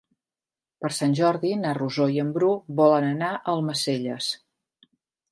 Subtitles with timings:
[0.83, 4.31] Per Sant Jordi na Rosó i en Bru volen anar a Almacelles.